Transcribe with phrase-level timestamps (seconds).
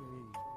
[0.00, 0.49] 嗯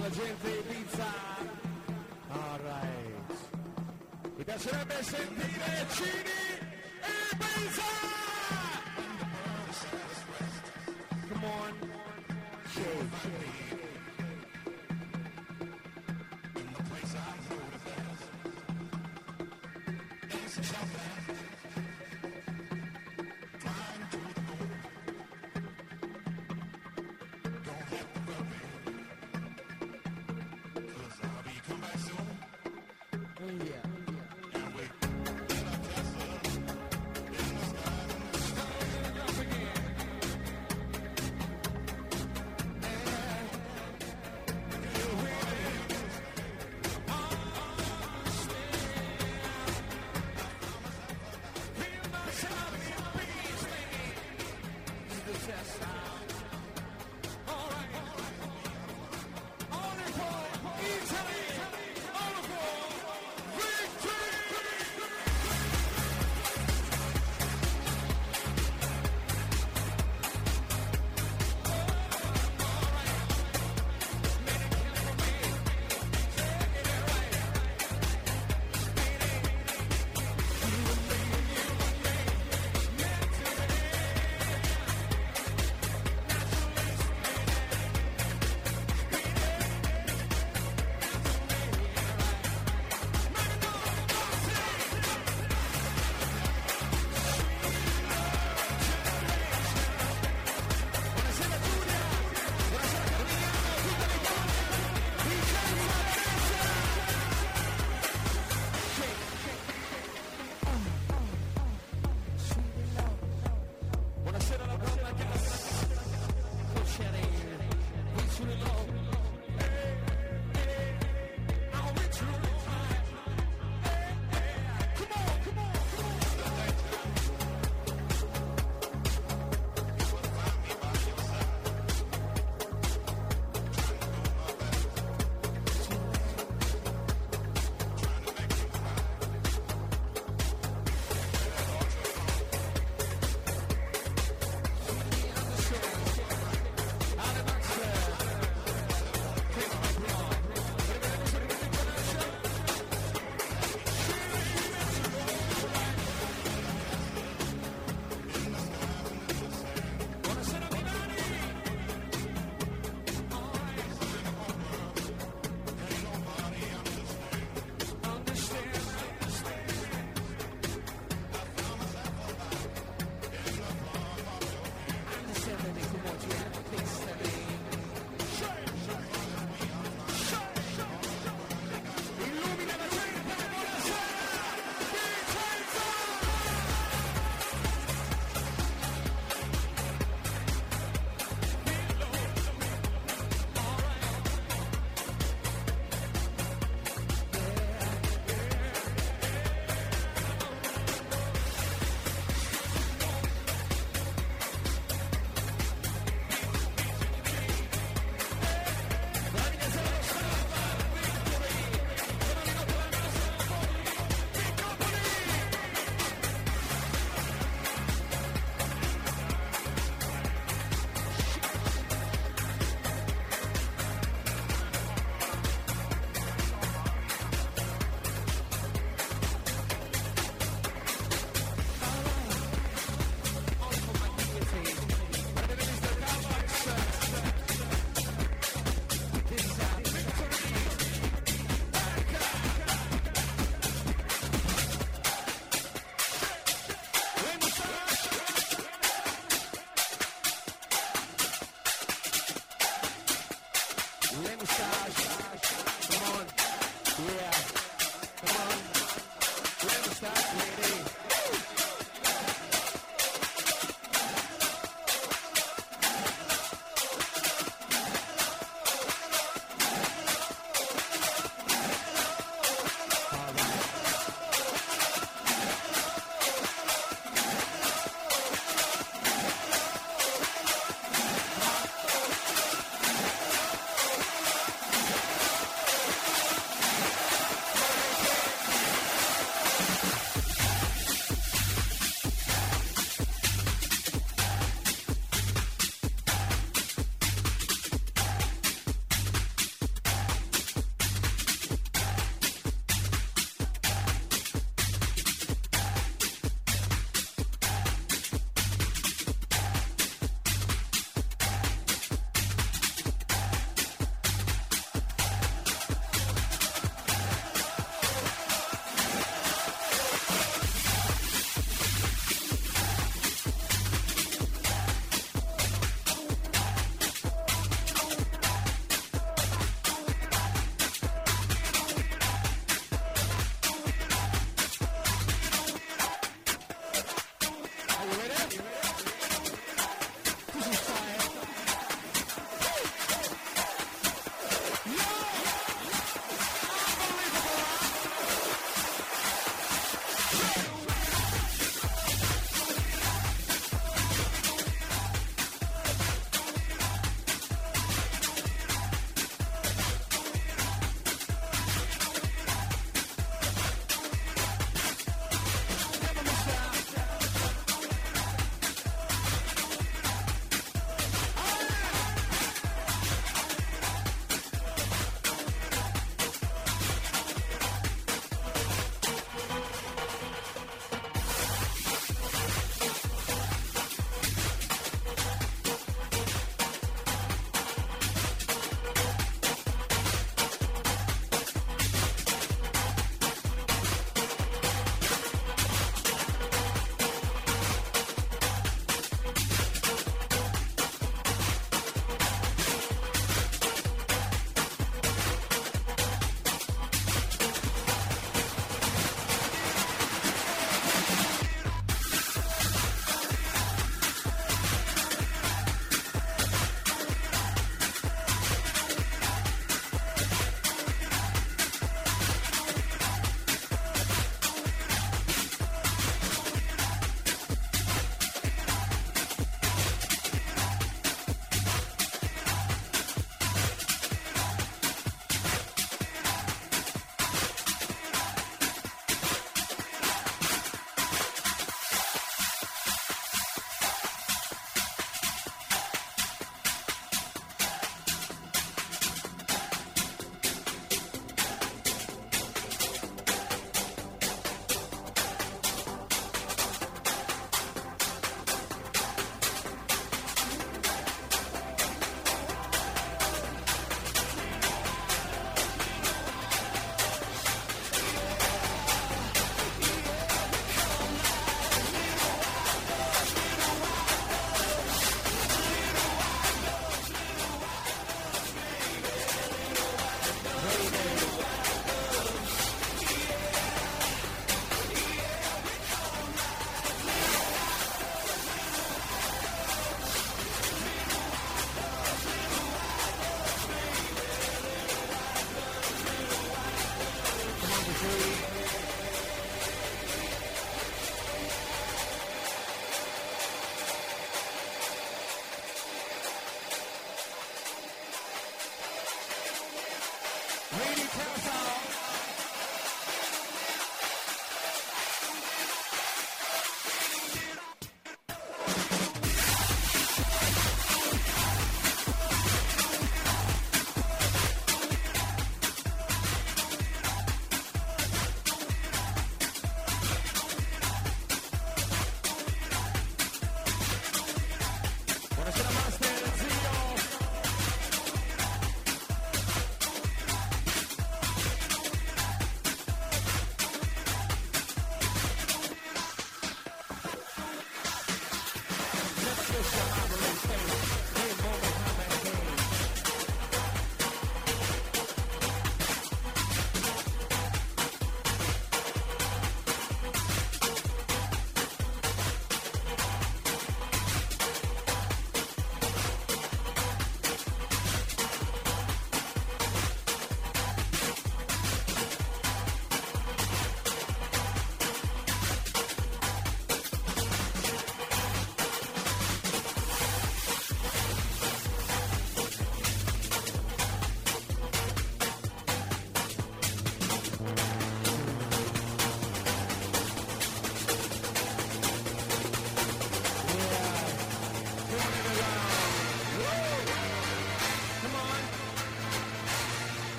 [0.00, 1.06] la gente Ibiza.
[2.28, 3.34] Alright.
[4.36, 6.43] Mi piacerebbe sentire Cini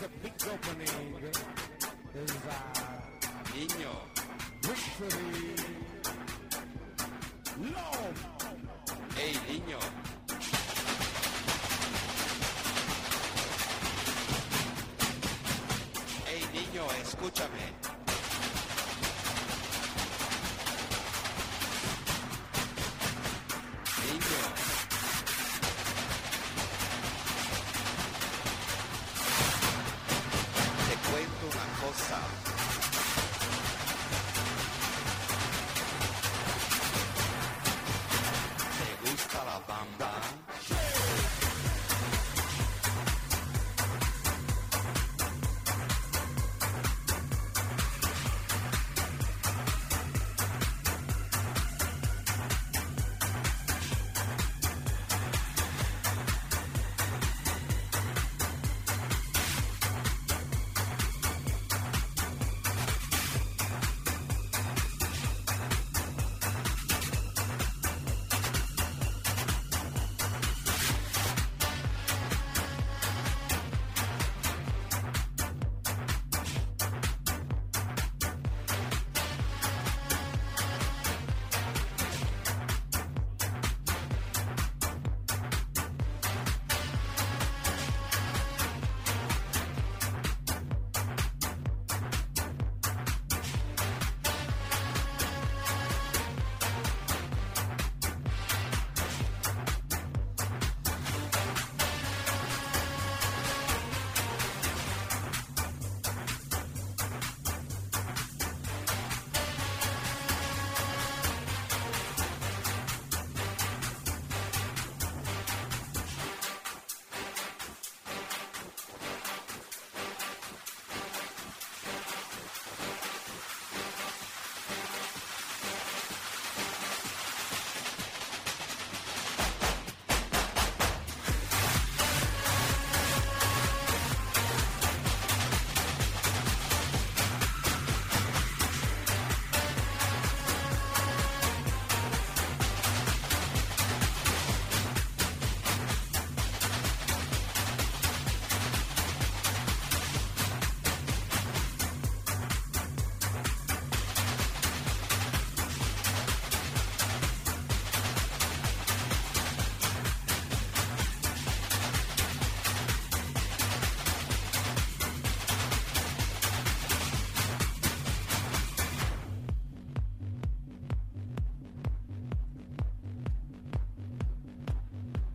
[0.00, 0.88] the big opening.
[2.14, 2.80] Is uh,
[3.52, 3.92] Niño,
[4.62, 5.54] victory.
[7.74, 8.26] Love.
[9.16, 9.78] hey niño,
[16.26, 17.69] hey niño, escúchame.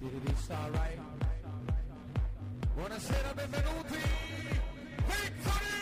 [0.05, 0.99] Did it start right?
[2.77, 4.03] Buonasera, benvenuti!
[5.09, 5.79] Victory!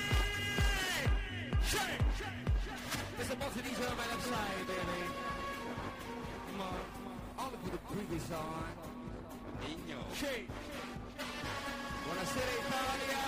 [1.67, 2.05] Shake!
[3.17, 5.01] There's a multi DJ on my left side, baby.
[6.47, 6.79] Come on.
[7.37, 8.35] All of you the previous eh?
[8.35, 8.71] on.
[9.59, 10.47] Niño, Shake!
[12.07, 13.23] Buonasera Italia!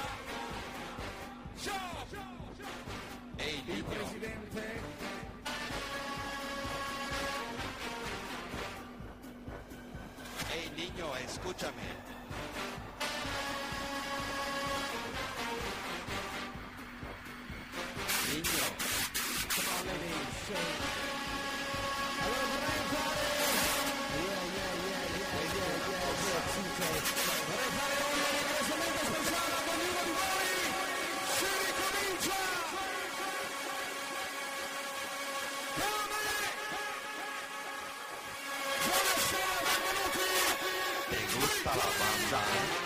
[1.59, 1.95] Show!
[3.37, 5.24] hey Il presidente.
[10.95, 12.14] Niño, escúchame.
[42.31, 42.84] La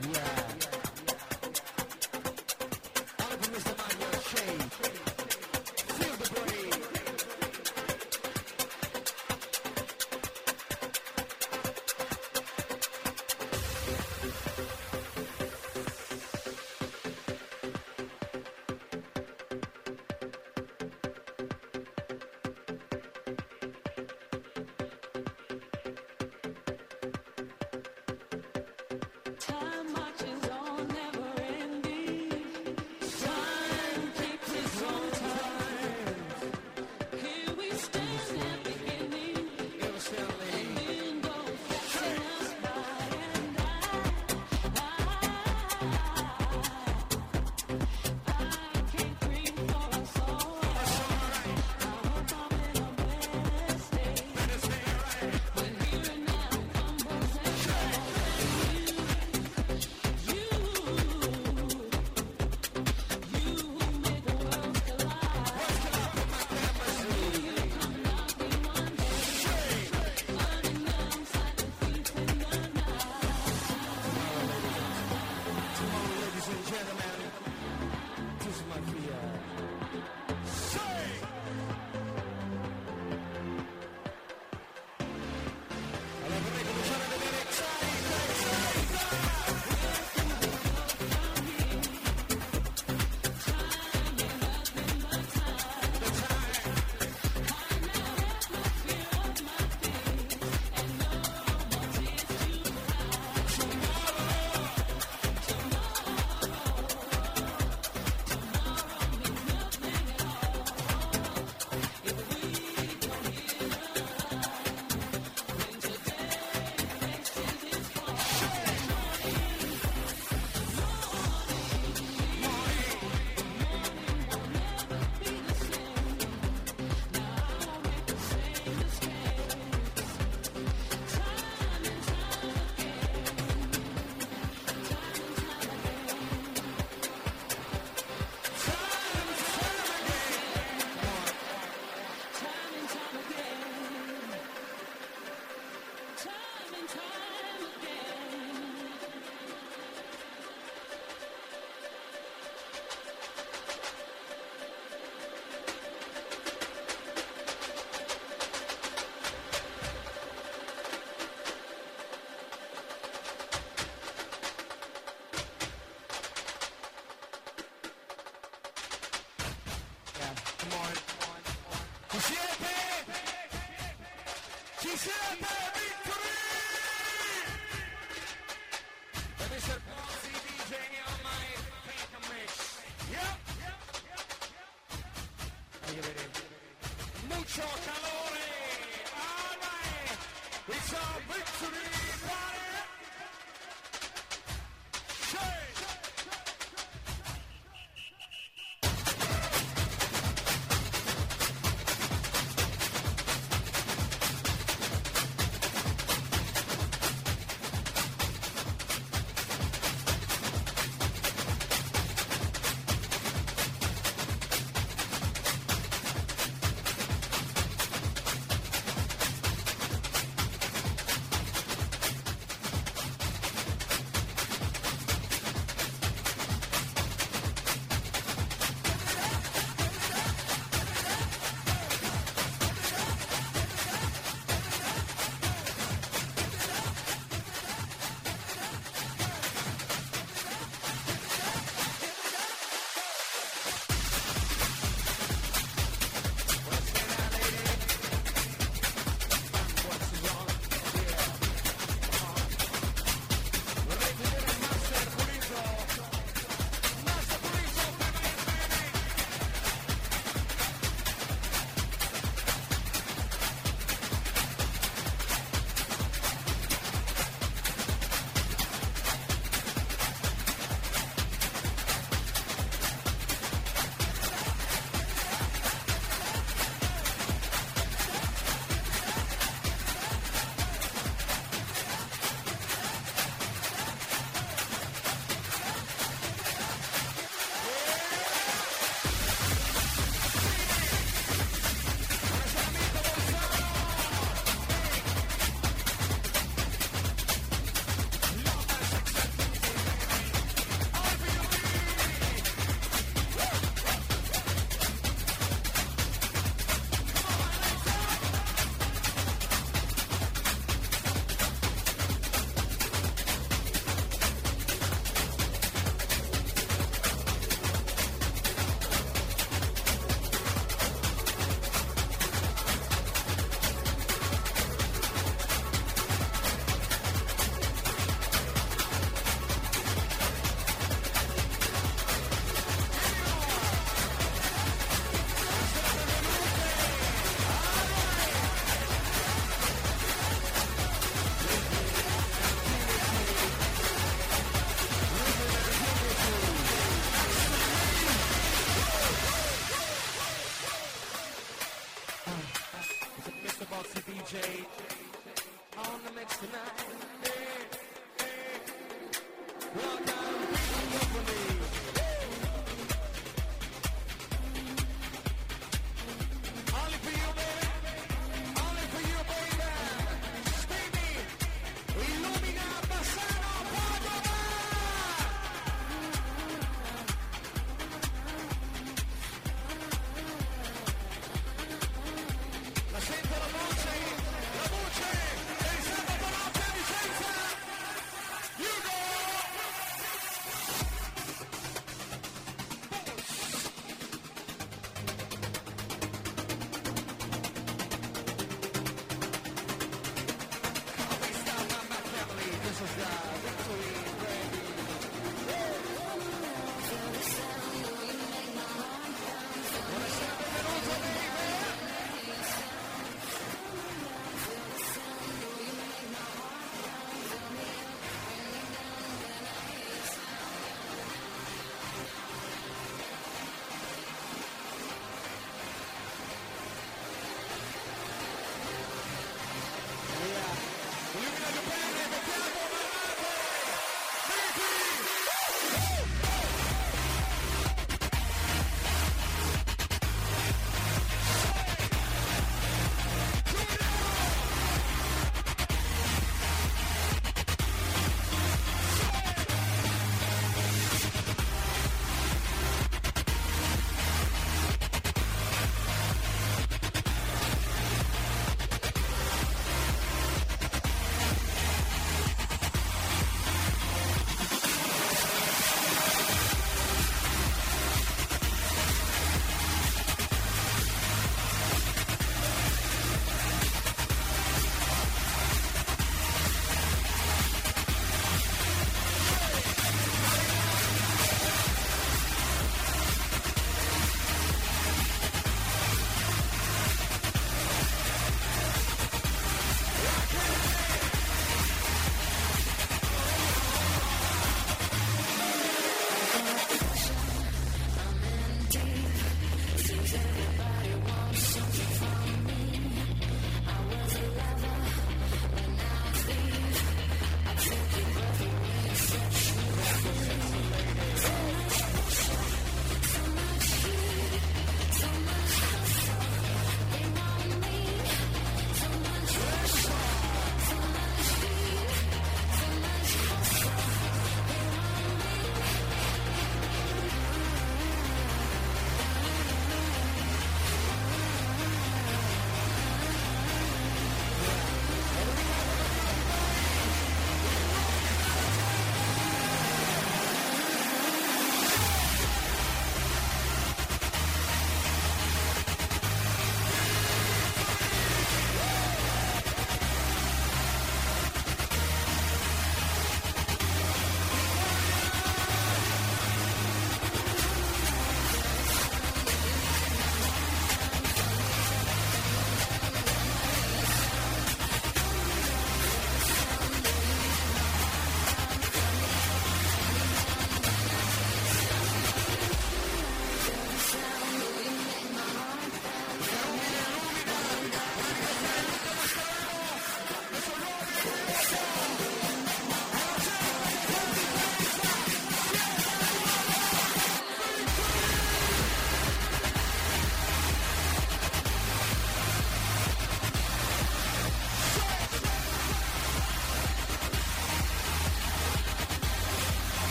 [0.00, 0.37] Time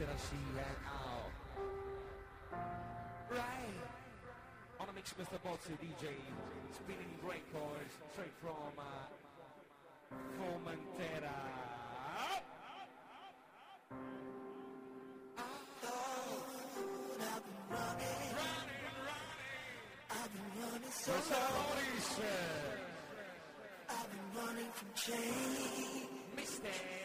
[0.00, 1.28] Buonasera Seattle.
[3.28, 3.84] Right.
[4.80, 5.38] On a mix Mr.
[5.44, 6.08] Bozzi DJ,
[6.72, 11.36] spinning records straight from uh, Formentera.
[20.70, 21.08] Loris.
[23.90, 26.08] I've been running from change.
[26.36, 26.99] Mister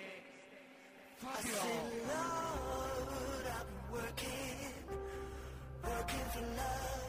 [1.37, 4.73] I said, Lord, I've been working,
[5.83, 7.04] working for love.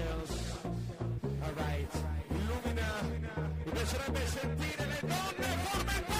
[0.00, 0.56] Cocktails.
[1.42, 1.92] Alright.
[2.30, 3.28] Illumina.
[3.64, 6.19] Mi piacerebbe sentire le donne formentare!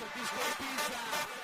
[0.00, 1.35] like this white pizza.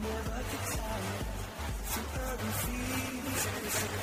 [0.00, 1.26] Never get tired,
[1.88, 3.97] so every.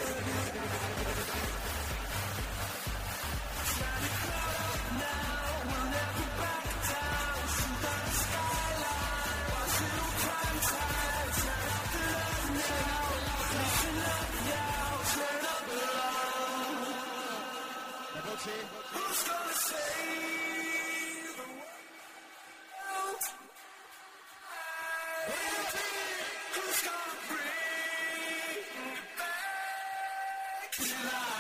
[27.28, 31.35] Bring it back to life.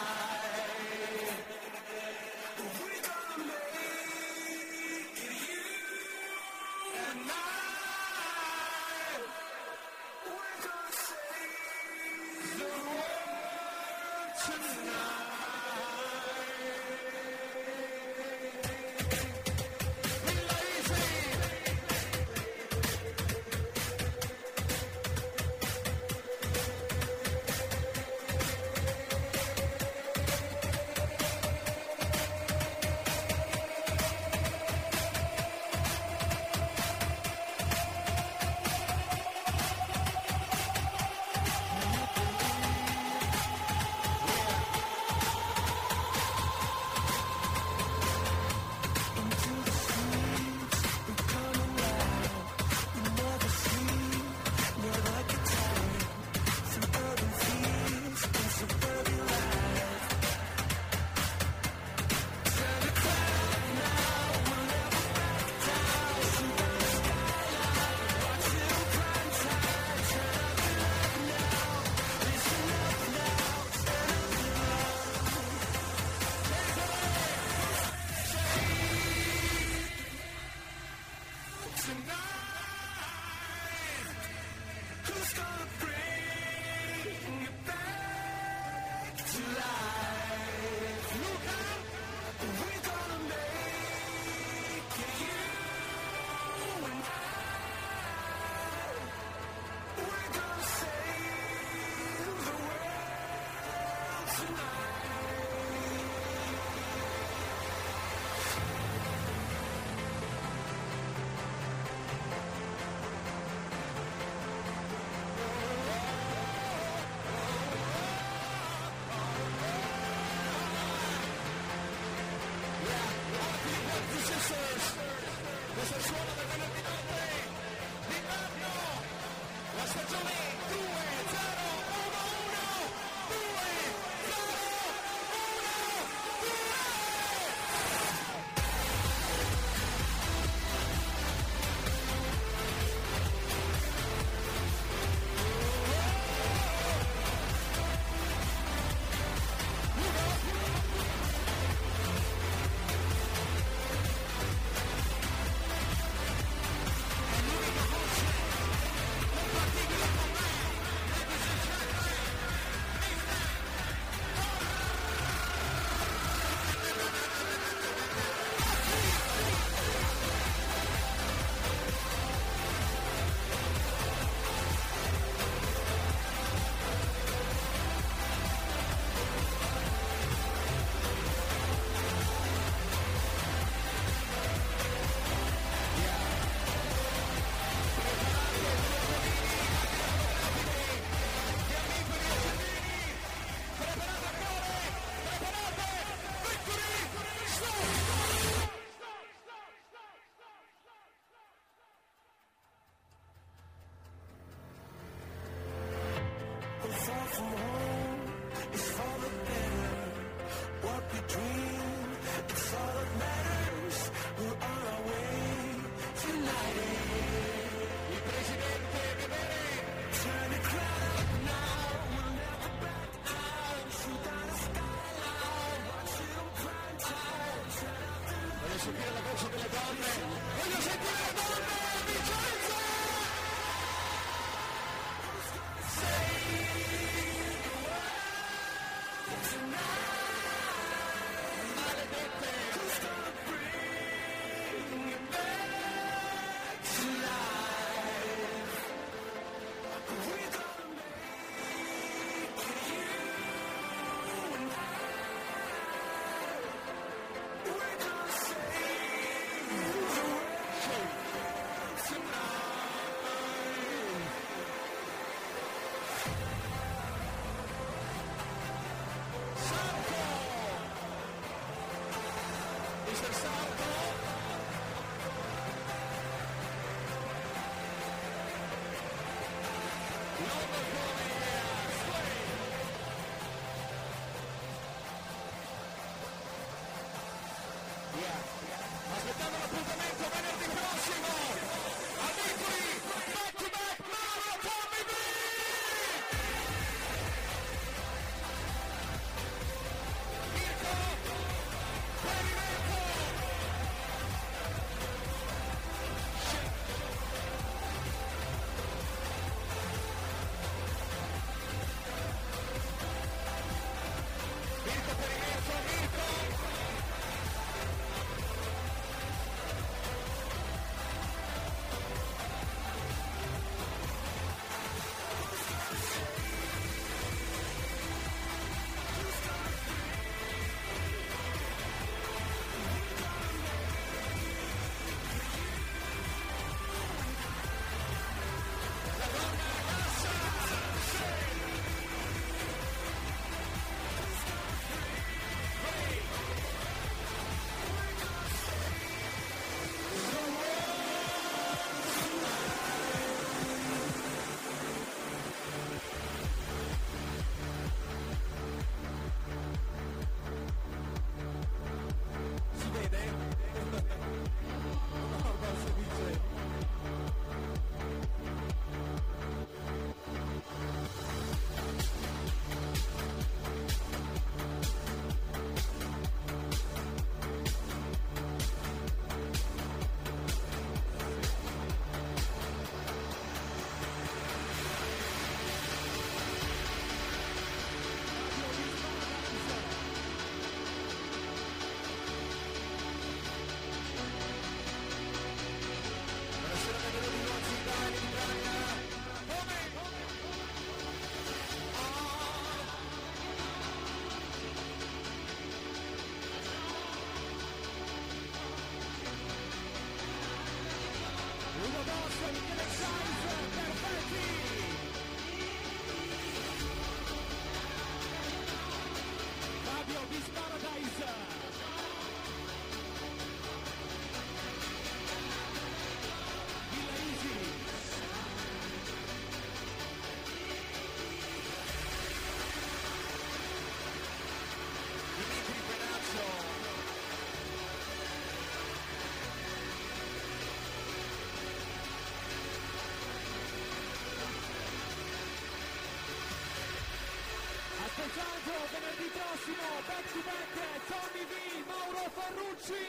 [448.35, 450.75] Giorgio, venerdì prossimo, back to back,
[451.07, 451.53] Tommy V,
[451.87, 453.05] Mauro Ferrucci.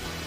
[0.00, 0.17] We'll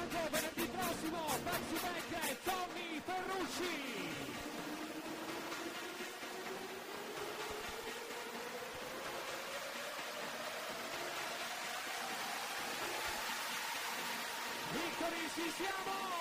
[0.00, 4.08] Franco venerdì prossimo back to back Tommy Ferrucci
[14.72, 16.19] Victory ci siamo!